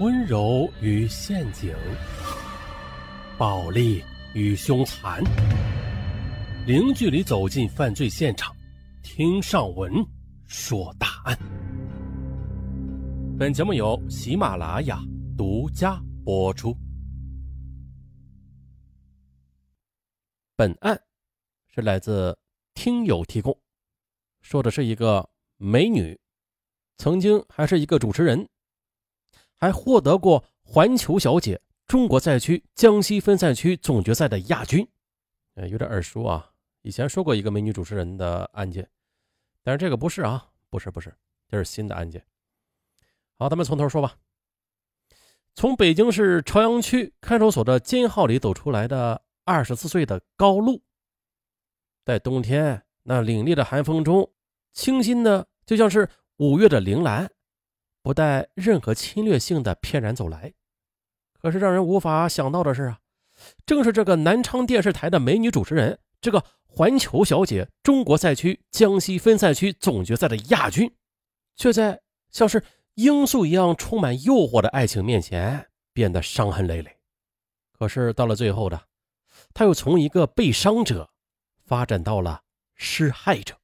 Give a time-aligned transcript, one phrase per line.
[0.00, 1.74] 温柔与陷阱，
[3.36, 4.00] 暴力
[4.32, 5.20] 与凶残，
[6.64, 8.54] 零距离走进犯罪现场，
[9.02, 9.92] 听上文
[10.46, 11.36] 说大案。
[13.36, 15.00] 本节目由喜马拉雅
[15.36, 16.72] 独家播出。
[20.54, 20.96] 本案
[21.74, 22.38] 是来自
[22.74, 23.58] 听友提供，
[24.42, 26.16] 说的是一个美女，
[26.98, 28.48] 曾经还是一个主持人。
[29.58, 34.86] 还获得过环球小姐中国赛区江西分赛区总决赛的亚军，
[35.54, 36.52] 呃，有点耳熟啊。
[36.82, 38.88] 以前说过一个美女主持人的案件，
[39.62, 41.14] 但是这个不是啊，不是不是，
[41.48, 42.24] 这是新的案件。
[43.36, 44.16] 好，咱们从头说吧。
[45.54, 50.82] 从北京市朝阳区看守所的监号里走出来的二十四岁的高露，
[52.04, 54.30] 在冬天那凛冽的寒风中，
[54.72, 57.28] 清新的就像是五月的铃兰。
[58.02, 60.54] 不带任何侵略性的翩然走来，
[61.40, 63.00] 可是让人无法想到的是啊，
[63.66, 70.90] 正是这个南昌电视台的美女主持人，这个环球小姐中国赛区江西分赛区总决赛的亚军，
[71.56, 72.00] 却在
[72.30, 72.62] 像是
[72.94, 76.96] 罂粟一样充满诱惑的爱情面前变得伤痕累累。
[77.72, 78.80] 可是到了最后的，
[79.52, 81.10] 她又从一个被伤者
[81.64, 82.42] 发展到了
[82.74, 83.57] 施害者。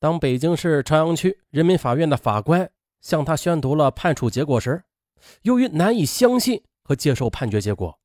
[0.00, 4.84] 当北京市朝阳区人民法院的法官向他宣读了判处结果时，
[5.42, 7.98] 由于难以相信和接受判决结果，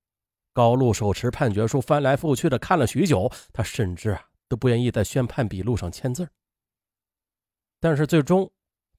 [0.54, 6.28] 高露手持判决书翻来覆去的看了许久，他甚至啊都不愿意在宣判笔录上签字。
[7.80, 8.52] 但是最终，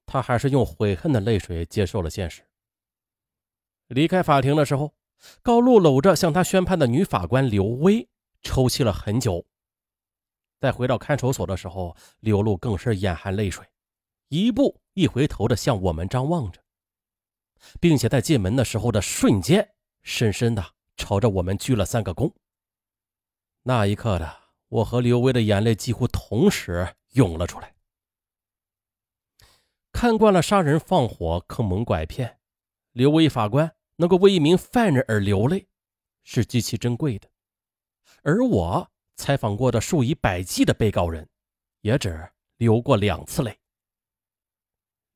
[0.06, 2.42] 他还是用悔恨的泪水接受了现实。
[3.88, 4.94] 离开法庭的时候，
[5.42, 8.08] 高露搂着向他宣判的女法官刘薇，
[8.42, 9.44] 抽泣了很久。
[10.64, 13.68] 在回到看守所的时候，刘露更是眼含泪水，
[14.28, 16.58] 一步一回头的向我们张望着，
[17.78, 20.64] 并且在进门的时候的瞬间，深深的
[20.96, 22.32] 朝着我们鞠了三个躬。
[23.64, 24.36] 那一刻的
[24.68, 27.74] 我和刘威的眼泪几乎同时涌了出来。
[29.92, 32.38] 看惯了杀人放火、坑蒙拐骗，
[32.92, 35.68] 刘威法官能够为一名犯人而流泪，
[36.22, 37.28] 是极其珍贵的，
[38.22, 38.90] 而我。
[39.16, 41.28] 采访过的数以百计的被告人，
[41.80, 43.58] 也只流过两次泪。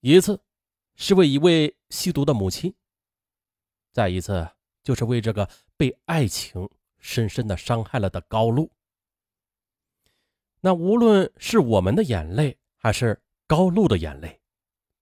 [0.00, 0.40] 一次
[0.94, 2.74] 是为一位吸毒的母亲，
[3.92, 4.48] 再一次
[4.82, 8.70] 就是为这个被爱情深深的伤害了的高露。
[10.60, 14.40] 那无论是我们的眼泪，还是高露的眼泪，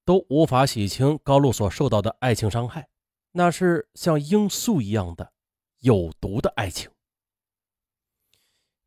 [0.04, 2.88] 都无法洗清高露所受到的爱情伤害。
[3.32, 5.32] 那是像罂粟一样的
[5.80, 6.90] 有毒的爱情。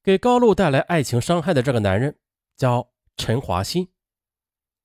[0.10, 2.18] 给高露带来爱情伤害的这个男人
[2.58, 3.88] 叫陈华新，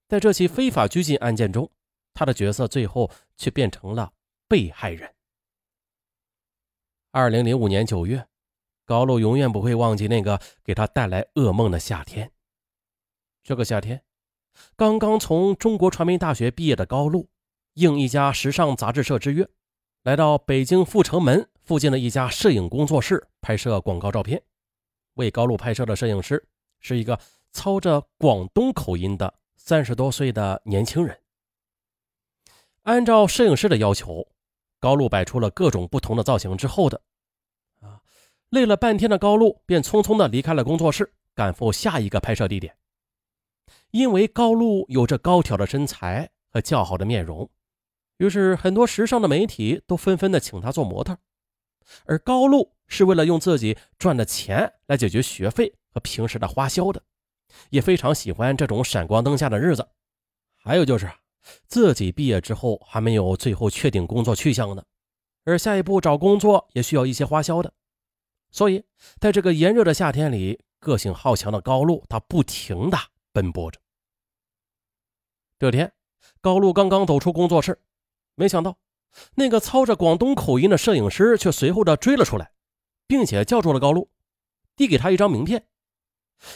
[0.06, 1.70] 在这起非法拘禁案件中，
[2.12, 4.12] 他的角色最后却变成了
[4.46, 5.14] 被害人。
[7.10, 8.26] 二零零五年九月，
[8.84, 12.30] 高露永远不会忘记那个给他带来噩梦的夏天。
[13.42, 14.04] 这个夏天，
[14.76, 17.30] 刚刚从中国传媒大学毕业的高露，
[17.72, 19.48] 应一家时尚杂志社之约，
[20.02, 24.42] 来到北京阜成门附近的一家摄影工作室拍摄广告照片。
[25.14, 26.46] 为高露拍摄的摄影师
[26.80, 27.18] 是一个
[27.52, 31.18] 操着广东口音的三十多岁的年轻人。
[32.82, 34.26] 按照摄影师的要求，
[34.78, 37.00] 高露摆出了各种不同的造型之后的，
[37.80, 38.02] 啊，
[38.50, 42.76] 累了半天的高露便匆匆的离开了工作室，赶赴下一个拍摄地点。
[43.90, 47.48] 因为高露有着高挑的身材和较好的面容，
[48.18, 51.16] 于是很多时尚的媒体都纷纷的请她做模特。
[52.06, 57.02] 而高露是为了用自己赚的钱来解决学费和平时的花销的，
[57.70, 59.88] 也非常喜欢这种闪光灯下的日子。
[60.56, 61.10] 还有就是
[61.66, 64.84] 自己毕业之后还没有最后确定工作去向呢，
[65.44, 67.72] 而下一步找工作也需要一些花销的，
[68.50, 68.84] 所以
[69.20, 72.98] 在这个炎热的夏天里，个性好强的高露她不停的
[73.32, 73.78] 奔波着。
[75.58, 75.92] 这天，
[76.40, 77.78] 高露刚刚走出工作室，
[78.34, 78.78] 没想到。
[79.34, 82.52] 那个操着广东口音的摄影师却随后的追了出来，
[83.06, 84.10] 并且叫住了高露，
[84.76, 85.66] 递给他一张名片。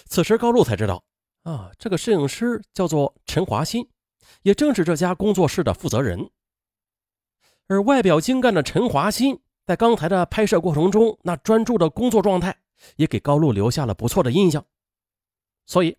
[0.06, 1.04] 此时高露才知道，
[1.44, 3.88] 啊，这个摄影师叫做陈华新，
[4.42, 6.30] 也正是这家工作室的负责人。
[7.68, 12.58] 而外表精干的陈华新，在刚才的拍摄过程中，那专注的工作状态，
[12.96, 14.64] 也给高露留下了不错的印象。
[15.66, 15.96] 所以，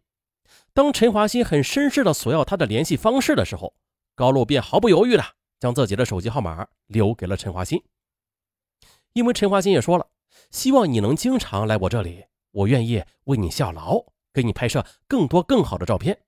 [0.74, 3.76] 当陈华新很绅士的索要他的联系方式的时候，
[4.16, 5.24] 高露便毫不犹豫的。
[5.60, 7.84] 将自己的手机号码留给了陈华新，
[9.14, 10.08] 因为陈华新也说了，
[10.52, 16.22] 希望你能经常来我这里，我愿意为你效劳，给你拍摄更多更好的照片。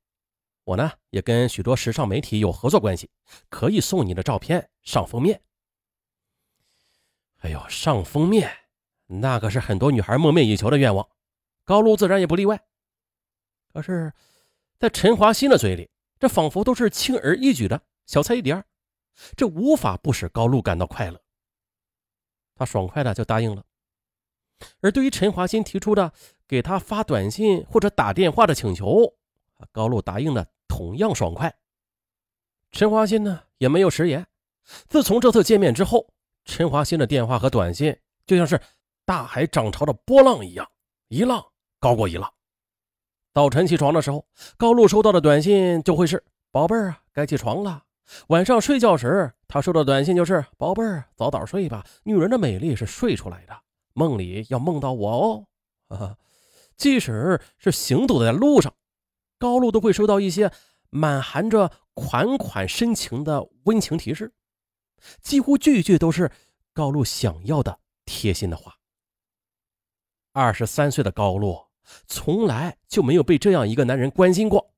[0.64, 3.10] 我呢也跟许多时尚媒体有合作关系，
[3.50, 5.42] 可以送你的照片上封面。
[7.40, 8.52] 哎呦，上封面，
[9.08, 11.10] 那可是很多女孩梦寐以求的愿望，
[11.64, 12.64] 高露自然也不例外。
[13.74, 14.14] 可是，
[14.78, 15.90] 在陈华新的嘴里，
[16.20, 18.64] 这仿佛都是轻而易举的小菜一碟，
[19.36, 21.22] 这无法不使高露感到快乐。
[22.56, 23.64] 他爽快的就答应了。
[24.82, 26.14] 而对于陈华新提出的
[26.48, 29.12] 给他发短信或者打电话的请求，
[29.72, 31.52] 高露答应的同样爽快。
[32.72, 34.26] 陈华新呢也没有食言。
[34.88, 36.14] 自从这次见面之后，
[36.46, 37.98] 陈华新的电话和短信
[38.28, 38.62] 就像是
[39.04, 40.70] 大海涨潮的波浪一样，
[41.08, 41.44] 一浪
[41.80, 42.32] 高过一浪。
[43.34, 44.28] 早晨起床的时候，
[44.58, 47.84] 高露收到的短信就会是“宝贝儿啊，该起床了”。
[48.28, 53.62] 晚上睡觉时，他收到短信就是“宝贝儿，早点睡吧，女人的美丽是睡出来的”。
[53.94, 55.46] 梦里要梦到我
[55.90, 56.18] 哦，
[56.78, 58.74] 即使是行走在路上，
[59.38, 60.52] 高露都会收到一些
[60.90, 64.34] 满含着款款深情的温情提示，
[65.22, 66.32] 几乎句句都是
[66.74, 68.78] 高露想要的贴心的话。
[70.32, 71.68] 二十三岁的高露
[72.08, 74.74] 从来就没有被这样一个男人关心过，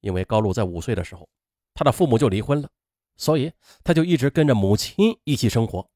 [0.00, 1.28] 因为高露在五岁的时候，
[1.74, 2.70] 他的父母就离婚了，
[3.16, 5.90] 所以他就一直跟着母亲一起生活。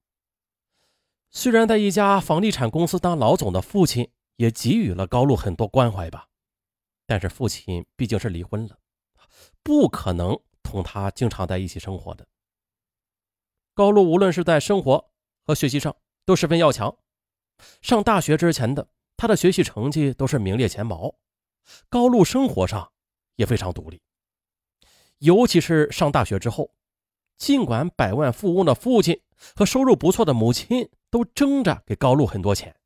[1.31, 6.29] 虽然在一家房地产公司当老总的父亲也给予了高露很多关怀吧，
[7.07, 8.79] 但是父亲毕竟是离婚了，
[9.63, 12.27] 不可能同他经常在一起生活的。
[13.75, 15.11] 高露无论是在生活
[15.45, 15.95] 和学习上
[16.25, 16.99] 都十分要强，
[17.81, 21.15] 上大学之前的他的学习成绩都是名列前茅，
[21.89, 22.91] 高露生活上
[23.37, 24.01] 也非常独立，
[25.19, 26.71] 尤其是上大学之后，
[27.37, 29.21] 尽管百万富翁的父亲
[29.55, 30.89] 和收入不错的母亲。
[31.11, 32.77] 都争着给高露很多钱，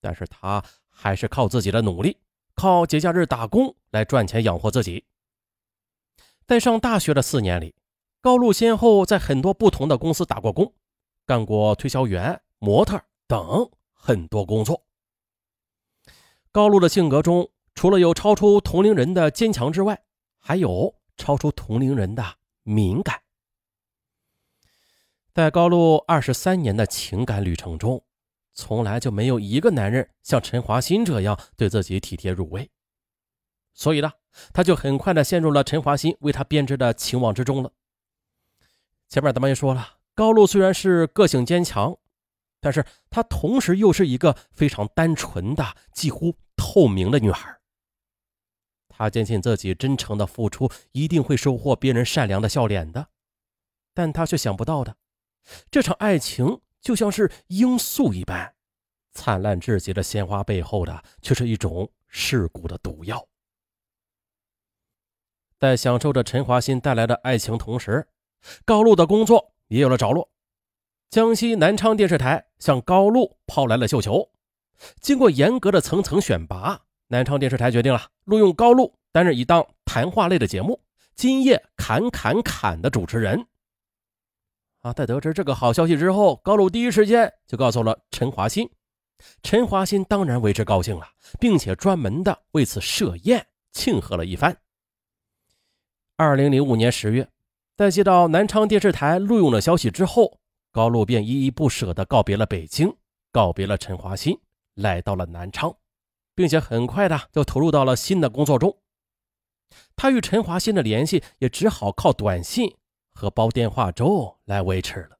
[0.00, 2.16] 但是他还是靠自己的努力，
[2.54, 5.04] 靠节假日打工来赚钱养活自己。
[6.46, 7.74] 在上大学的四年里，
[8.22, 10.72] 高露先后在很多不同的公司打过工，
[11.26, 14.86] 干过推销员、模特等很多工作。
[16.50, 20.02] 高露的性格中，除了有超出同龄人的坚强之外，
[20.38, 22.24] 还有超出同龄人的
[22.62, 23.20] 敏感。
[25.34, 28.02] 在高露二十三年的情感旅程中，
[28.54, 32.68] 从来就没有一个男人像陈华新这样对自己体贴入微，
[33.74, 34.10] 所以呢，
[34.52, 37.70] 他就很快的陷入了陈华新为他编织的情网之中了。
[39.08, 41.96] 前面咱们也说了，高露虽然是个性坚强，
[42.60, 47.57] 但是她同时又是一个非常单纯的、几乎透明的女孩。
[48.98, 53.06] 他坚信自己真诚的付出一定会收获别人善良的笑脸的，
[53.94, 54.96] 但他却想不到的。
[55.70, 58.54] 这场爱情就像是罂粟一般
[59.12, 63.24] 灿烂至极的鲜花，背后的却是一种噬骨的毒药。
[65.60, 68.08] 在享受着陈华新带来的爱情同时，
[68.64, 70.28] 高露的工作也有了着落。
[71.08, 74.32] 江西南昌电视台向高露抛来了绣球，
[75.00, 80.74] 经过严格的层层选拔，南昌电视台决定了录用高露担任一档谈话类的节目
[81.14, 83.46] 《今夜侃侃侃》的主持人。
[84.80, 84.92] 啊！
[84.92, 88.70] 在得知这个好消息之后，高露第一时间就告诉了陈华新。
[89.42, 91.06] 陈华新当然为之高兴了，
[91.40, 94.56] 并且专门的为此设宴庆贺了一番。
[96.16, 97.28] 二零零五年十月，
[97.74, 100.38] 在接到南昌电视台录用的消息之后，
[100.70, 102.94] 高露便依依不舍地告别了北京，
[103.32, 104.38] 告别了陈华新，
[104.74, 105.74] 来到了南昌，
[106.38, 108.78] 并且很快的就投入到了新的工作中。
[109.96, 112.78] 他与陈华新的联系也只好靠短信。
[113.10, 115.18] 和煲电话粥来维持了。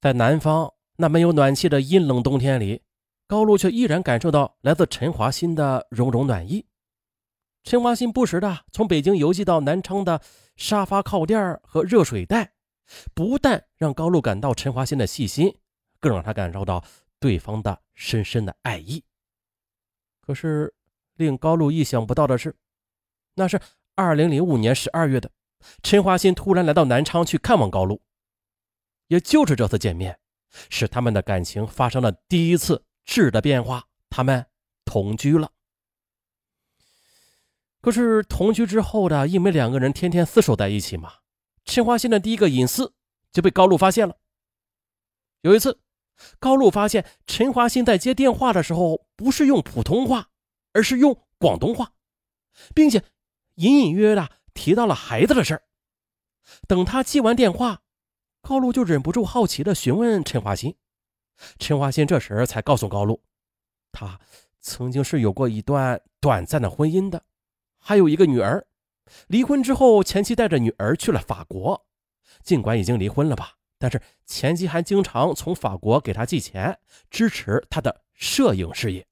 [0.00, 2.82] 在南方那没有暖气的阴冷冬天里，
[3.26, 6.66] 高露却依然感受到来自陈华新的融融暖意。
[7.64, 10.22] 陈华新不时的从北京邮寄到南昌的
[10.54, 12.52] 沙发靠垫和热水袋，
[13.12, 15.52] 不但让高露感到陈华新的细心，
[15.98, 16.84] 更让他感受到
[17.18, 19.02] 对方的深深的爱意。
[20.20, 20.74] 可是，
[21.16, 22.54] 令高露意想不到的是，
[23.34, 23.60] 那是
[23.94, 25.30] 二零零五年十二月的。
[25.82, 28.00] 陈华新突然来到南昌去看望高露，
[29.08, 30.18] 也就是这次见面，
[30.68, 33.86] 使他们的感情发生了第一次质的变化。
[34.08, 34.46] 他们
[34.84, 35.52] 同居了。
[37.80, 41.14] 可是同居之后的，因为两个人天天厮守在一起嘛，
[41.64, 42.92] 陈华新的第一个隐私
[43.32, 44.16] 就被高露发现了。
[45.42, 45.78] 有一次，
[46.38, 50.28] 高露发现陈华新在接电话的时候，不是用普通话，
[50.72, 51.92] 而是用广东话，
[52.74, 53.02] 并且
[53.56, 54.28] 隐隐约约的。
[54.52, 55.62] 提到了孩子的事儿。
[56.66, 57.80] 等他接完电话，
[58.42, 60.74] 高露就忍不住好奇的询问陈华新。
[61.58, 63.22] 陈华新这时才告诉高露，
[63.92, 64.20] 他
[64.60, 67.22] 曾经是有过一段短暂的婚姻的，
[67.78, 68.66] 还有一个女儿。
[69.28, 71.86] 离婚之后，前妻带着女儿去了法国。
[72.42, 76.78] 尽管已经离婚了吧，但是前妻还经常从法国给他寄钱，
[77.10, 79.06] 支持他的摄影事业。